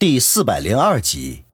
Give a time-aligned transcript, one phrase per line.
[0.00, 1.44] 第四百零二集，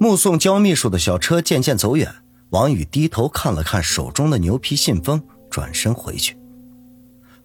[0.00, 2.12] 目送焦秘书的小车渐渐走远，
[2.50, 6.36] 王宇低头看了看手中的牛皮信封，转身回去。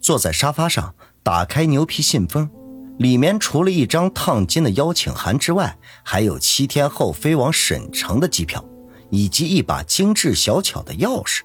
[0.01, 2.49] 坐在沙发上，打开牛皮信封，
[2.97, 8.65] 里面除了一张烫金的邀请函之外，还有七天后飞往沈城的机票，
[9.11, 11.41] 以及一把精致小巧的钥匙。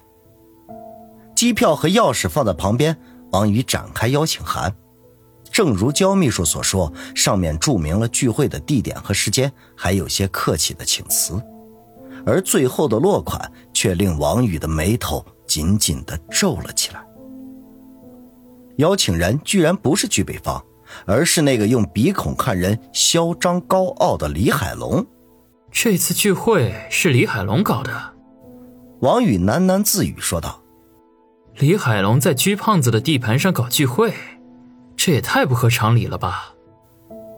[1.35, 2.97] 机票和钥匙放在旁边，
[3.33, 4.75] 王宇展开邀请函。
[5.53, 11.39] 正如焦秘书所说，上面注明了聚会的地点和时间，还有些客气的请辞，
[12.25, 13.39] 而最后的落款
[13.71, 17.05] 却令王宇的眉头紧紧的皱了起来。
[18.77, 20.59] 邀请人居然不是聚北方，
[21.05, 25.05] 而是那个用鼻孔看人、嚣张高傲的李海龙。
[25.71, 28.13] 这次聚会是李海龙搞的，
[29.01, 30.63] 王宇喃喃自语说道
[31.59, 34.15] ：“李海龙在居胖子的地盘上搞聚会。”
[35.05, 36.53] 这也太不合常理了吧！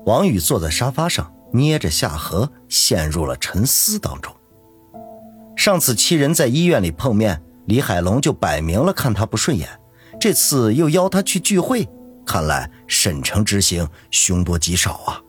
[0.05, 4.31] 王宇坐在沙发上，捏着下颌，陷入了沉思当中。
[5.55, 9.67] 上次七人在医院里碰面，李海龙就摆明了看他不顺眼，
[10.19, 11.89] 这次又邀他去聚会，
[12.23, 15.19] 看来沈城之行凶多吉少啊！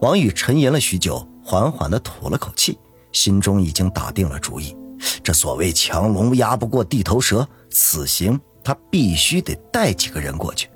[0.00, 2.78] 王宇沉吟了许久，缓缓地吐了口气，
[3.12, 4.74] 心中已经打定了主意：
[5.22, 10.66] 这所谓强龙压不过地头蛇，此行他必须得带几个人过去。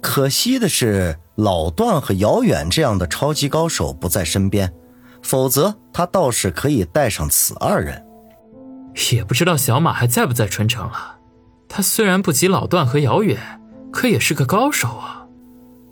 [0.00, 4.72] 可惜的是，老段和姚远这样的超级高手不在身边，
[5.22, 8.04] 否则他倒是可以带上此二人。
[9.12, 11.18] 也不知道小马还在不在春城了。
[11.68, 13.38] 他虽然不及老段和姚远，
[13.92, 15.26] 可也是个高手啊。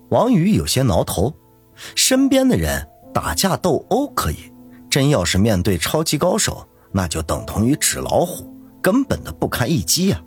[0.09, 1.33] 王宇有些挠头，
[1.95, 4.53] 身边的人打架斗殴可以，
[4.89, 10.21] 真要是面对超级高手，那就等同于纸老虎，根本的不堪一击呀。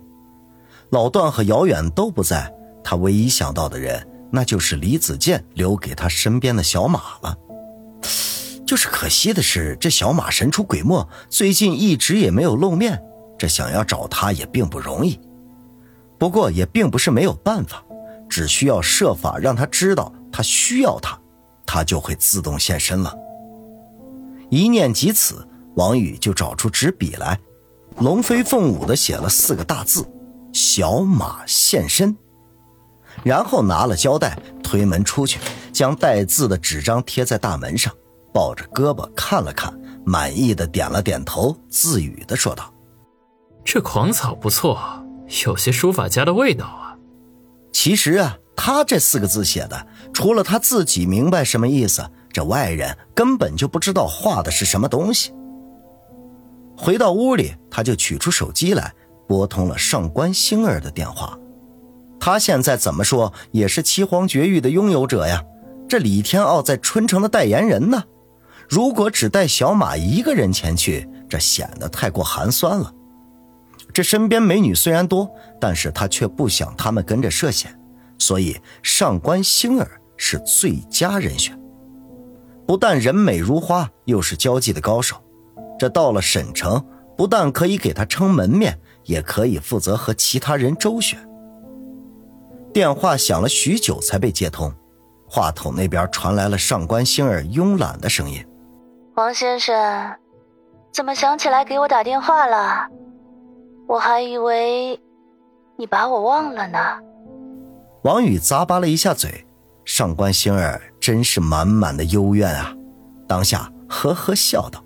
[0.91, 2.53] 老段和姚远都不在。
[2.89, 7.37] 他唯一想到的人，那就是李子健留给他身边的小马了。
[8.65, 12.97] 就是可惜的是，这小马神出鬼没，最近一直也没有露面，
[13.37, 15.19] 这想要找他也并不容易。
[16.17, 17.83] 不过也并不是没有办法，
[18.29, 21.19] 只需要设法让他知道他需要他，
[21.65, 23.13] 他就会自动现身了。
[24.49, 25.45] 一念及此，
[25.75, 27.37] 王宇就找出纸笔来，
[27.97, 30.09] 龙飞凤舞的写了四个大字
[30.53, 32.15] ：“小马现身。”
[33.23, 35.39] 然后拿了胶带，推门出去，
[35.73, 37.93] 将带字的纸张贴在大门上，
[38.33, 39.73] 抱着胳膊看了看，
[40.05, 42.73] 满意的点了点头，自语的说道
[43.65, 44.79] ：“这狂草不错，
[45.45, 46.95] 有些书法家的味道啊。”
[47.73, 55.33] 其实啊，他这四个字写的，除了他自己明白什么意思，这外人根本就不知道画的是什么东西。
[56.77, 58.93] 回到屋里，他就取出手机来，
[59.27, 61.37] 拨通了上官星儿的电话。
[62.19, 65.43] 他现在怎么说也是七皇绝域的拥有者呀，
[65.87, 68.03] 这李天傲在春城的代言人呢。
[68.67, 72.93] 如果只带小马一个人前去，这显得太过寒酸了。
[73.93, 75.29] 这身边美女虽然多，
[75.59, 77.73] 但是他却不想他们跟着涉险，
[78.19, 81.57] 所以上官星儿是最佳人选。
[82.65, 85.15] 不但人美如花，又是交际的高手，
[85.79, 86.83] 这到了沈城，
[87.15, 91.17] 不但可以给他撑门面，也可以负责和其他人周旋。
[92.73, 94.71] 电话响了许久才被接通，
[95.27, 98.45] 话筒那边传来了上官星儿慵懒的声音
[99.15, 100.15] ：“王先生，
[100.93, 102.87] 怎么想起来给我打电话了？
[103.87, 104.99] 我还以为
[105.75, 106.79] 你把我忘了呢。”
[108.03, 109.45] 王宇咂巴了一下嘴，
[109.83, 112.73] 上官星儿真是满满的幽怨啊！
[113.27, 114.83] 当下呵呵笑道：“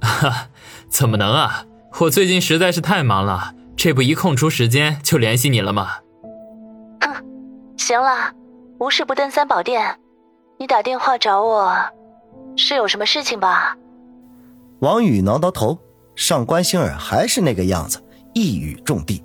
[0.00, 0.48] 哈，
[0.88, 1.66] 怎么能啊？
[2.00, 5.88] 我最近实在是太忙了，这不一空出时间就联系你了吗？”
[7.92, 8.32] 行了，
[8.78, 9.98] 无事不登三宝殿。
[10.58, 11.76] 你打电话找我，
[12.56, 13.76] 是有什么事情吧？
[14.78, 15.78] 王宇挠挠头，
[16.16, 19.22] 上官星儿还是那个样子，一语中的。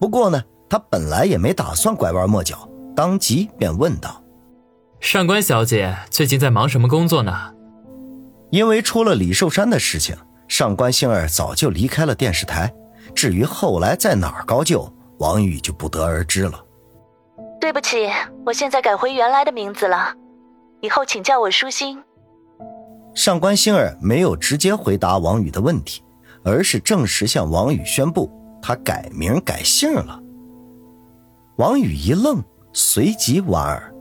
[0.00, 4.24] 不过呢，他本来也没打算拐弯抹角，当即便问道
[4.98, 7.52] ：“上官小姐最近在忙什么工作呢？”
[8.48, 10.16] 因为出了李寿山的事情，
[10.48, 12.74] 上官星儿早就离开了电视台。
[13.14, 16.64] 至于后来在哪儿高就，王宇就不得而知了。
[17.74, 18.08] 对不起，
[18.46, 20.14] 我现在改回原来的名字了，
[20.80, 22.00] 以后请叫我舒心。
[23.16, 26.00] 上官星儿没有直接回答王宇的问题，
[26.44, 28.30] 而是正式向王宇宣布
[28.62, 30.20] 他改名改姓了。
[31.56, 32.40] 王宇一愣，
[32.72, 33.92] 随即莞尔，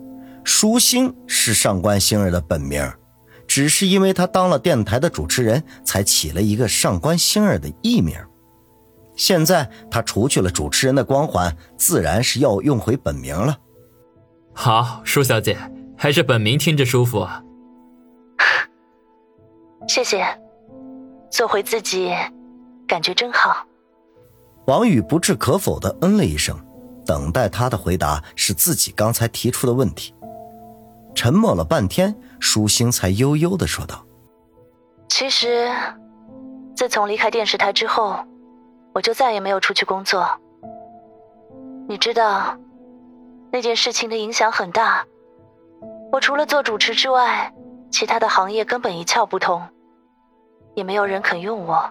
[0.44, 2.88] 舒心是上官星儿的本名，
[3.48, 8.16] 只是因为他当了电台的主持人，才起了一个上官星儿的艺名。
[9.16, 13.58] 现在他除去了主持人的光环，自然是要用回本名了。
[14.54, 15.58] 好，舒小姐，
[15.98, 17.44] 还是本名听着舒服啊？
[19.88, 20.26] 谢谢，
[21.30, 22.14] 做回自己，
[22.88, 23.68] 感觉真好。
[24.66, 26.58] 王宇不置可否的嗯了一声，
[27.06, 30.16] 等待他的回答是自己刚才提出的问题。
[31.14, 34.06] 沉默了半天，舒心才悠悠的说道
[35.10, 35.70] ：“其实，
[36.76, 38.18] 自从离开电视台之后，
[38.94, 40.28] 我就再也没有出去工作。
[41.88, 42.58] 你知道，
[43.52, 45.06] 那件事情的影响很大。
[46.12, 47.54] 我除了做主持之外，
[47.92, 49.62] 其他的行业根本一窍不通，
[50.76, 51.90] 也没有人肯用我。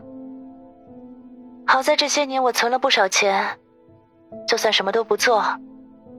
[1.66, 3.58] 好在这些年我存了不少钱，
[4.46, 5.44] 就算什么都不做，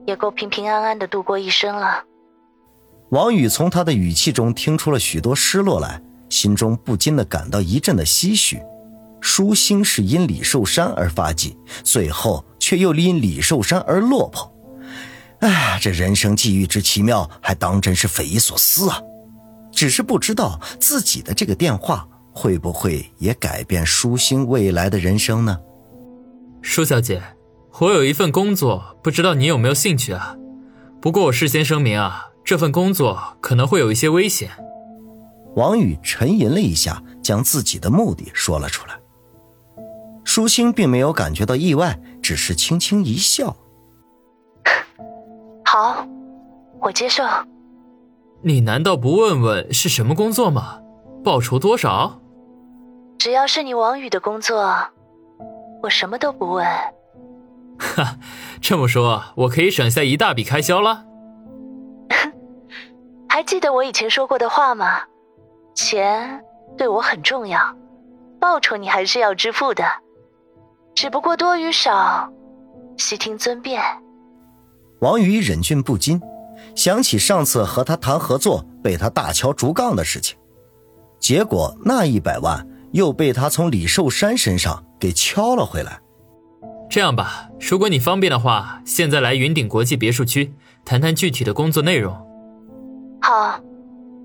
[0.06, 2.04] 也够平平安安的度过一生了。”
[3.10, 8.60] 王宇从他的语气中听出了许多失落来，心中不禁的感到一阵的唏嘘。
[9.24, 14.54] 舒心是因李寿山而发迹，最后却又因李寿山而落魄。
[15.40, 19.00] 哎，这人生际遇之奇妙，还当真是匪夷所思啊！
[19.72, 25.58] 只是不知道自己的这个电话会不会也改变舒心未来的人生呢？
[26.60, 27.22] 舒小姐，
[27.80, 30.36] 我有一份工作，不知道你有没有兴趣啊？
[31.00, 32.26] 不过我事先声明啊。
[32.44, 34.50] 这份工作可能会有一些危险。
[35.56, 38.94] 王宇沉吟了一下，将自己的目的说了出来。
[40.24, 43.56] 舒心并没有感觉到意外，只是轻轻一笑
[45.64, 46.06] ：“好，
[46.80, 47.22] 我接受。”
[48.42, 50.80] 你难道不问问是什么工作吗？
[51.22, 52.20] 报酬多少？
[53.18, 54.76] 只要是你王宇的工作，
[55.82, 56.66] 我什么都不问。
[57.78, 58.18] 哈，
[58.60, 61.04] 这么说，我可以省下一大笔开销了。
[63.28, 65.02] 还记得我以前说过的话吗？
[65.74, 66.44] 钱
[66.76, 67.76] 对我很重要，
[68.38, 69.84] 报酬你还是要支付的，
[70.94, 72.32] 只不过多与少，
[72.96, 73.82] 悉听尊便。
[75.00, 76.20] 王宇忍俊不禁，
[76.76, 80.38] 想起上次和他谈合作被他大敲竹杠的事情，
[81.18, 86.00] 结果那一百万又被他从李寿山身上给敲了回来。
[86.88, 90.54] 这样吧，如果你方便的话，现在来云顶国际别墅区
[90.84, 92.14] 谈谈具体的工作内容。
[93.20, 93.58] 好，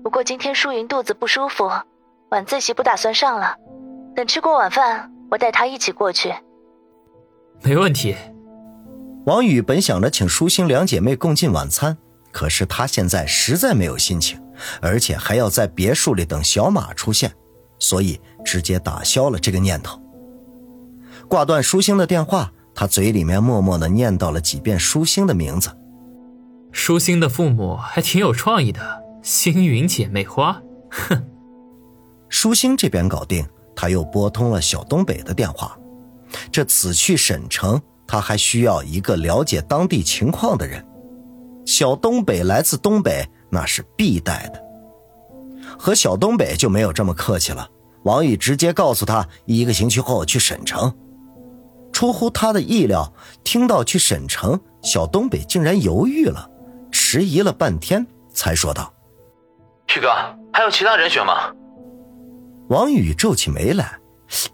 [0.04, 1.68] 不过今天舒云肚子不舒服，
[2.30, 3.56] 晚自习不打算上了。
[4.14, 6.32] 等吃过晚饭，我带她一起过去。
[7.62, 8.14] 没问题。
[9.26, 11.96] 王宇本想着请舒心两姐妹共进晚餐，
[12.32, 14.40] 可是他现在实在没有心情，
[14.80, 17.30] 而且还要在别墅里等小马出现，
[17.78, 20.00] 所以直接打消了这个念头。
[21.28, 25.70] 挂断舒心的电话，他嘴里面默默的念叨了几遍舒心的名字。
[26.72, 30.60] 舒心的父母还挺有创意的，星云姐妹花。
[30.90, 31.24] 哼，
[32.28, 33.46] 舒心这边搞定，
[33.76, 35.76] 他又拨通了小东北的电话。
[36.50, 40.84] 这此去沈城，他还需要一个了解当地情况的人。
[41.66, 44.60] 小东北来自东北，那是必带的。
[45.78, 47.68] 和小东北就没有这么客气了。
[48.04, 50.92] 王宇直接告诉他，一个星期后去沈城。
[51.92, 53.12] 出乎他的意料，
[53.44, 56.50] 听到去沈城，小东北竟然犹豫了。
[56.90, 58.92] 迟疑了半天，才说道
[59.86, 60.08] ：“旭哥，
[60.52, 61.52] 还有其他人选吗？”
[62.68, 63.99] 王宇皱起眉来，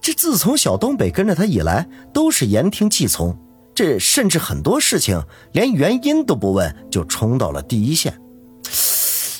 [0.06, 3.36] 这自从小东北跟着他以来，都是言听计从，
[3.74, 5.20] 这甚至很多事情
[5.50, 8.16] 连原因都不问就冲到了第一线。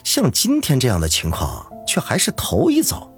[0.02, 3.08] 像今天这样的情况，却还是头一遭。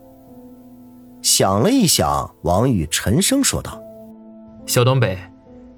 [1.22, 3.80] 想了一想，王宇沉声说道
[4.68, 5.18] ：“小东北，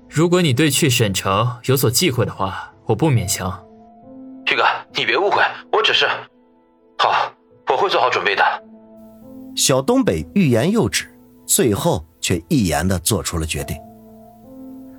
[0.08, 3.64] 如果你对去沈城有所忌讳的话，我不勉强。”
[4.44, 4.64] 旭哥，
[4.96, 5.40] 你别误会，
[5.70, 6.04] 我只是……
[6.98, 7.32] 好，
[7.68, 8.42] 我会做好准备的。
[9.54, 11.06] 小东北欲言又止，
[11.50, 13.76] 最后却一言的做出了决定。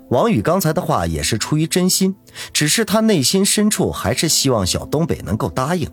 [0.10, 2.14] 王宇刚才的话也是出于真心，
[2.52, 5.90] 只是他内心深处还是希望小东北能够答应，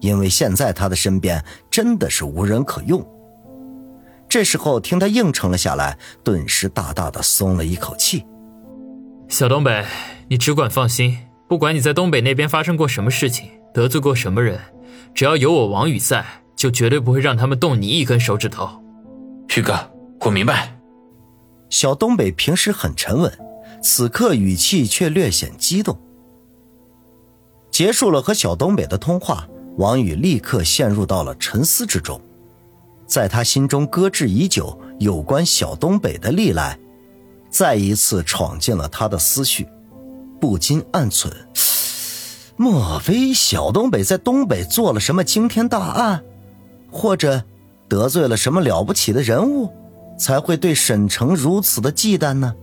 [0.00, 3.06] 因为现在他的身边真的是无人可用。
[4.28, 8.26] 这时候听他应承了下来，顿时大大的松了一口气。
[9.28, 9.84] 小东北，
[10.28, 11.16] 你只管放心。
[11.48, 14.58] 不管你在东北那边发生过什么事情，得罪过什么人，
[15.14, 16.24] 只要有我王宇在，
[16.56, 18.68] 就绝对不会让他们动你一根手指头。
[19.48, 19.89] 旭哥，
[20.20, 20.76] 我明白。
[21.70, 23.32] 小东北平时很沉稳，
[23.82, 25.98] 此刻语气却略显激动。
[27.70, 32.20] 结束了和小东北的通话，王宇立刻陷入到了沉思之中，
[33.06, 36.78] 在他心中搁置已久有关小东北的历来，
[37.48, 39.66] 再一次闯进了他的思绪。
[40.40, 41.30] 不禁暗忖：
[42.56, 46.24] 莫非小东北在东北做了什么惊天大案，
[46.90, 47.44] 或者
[47.88, 49.70] 得罪了什么了不起的人物，
[50.20, 52.54] 才会对沈城如此的忌惮呢？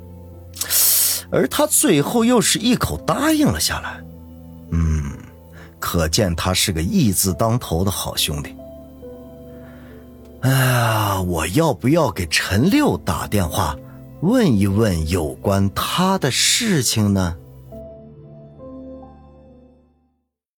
[1.30, 4.00] 而他最后又是一口答应了下来。
[4.72, 5.12] 嗯，
[5.80, 8.56] 可见他是个义字当头的好兄弟。
[10.42, 13.76] 哎呀，我要不要给陈六打电话，
[14.22, 17.36] 问一问有关他的事情呢？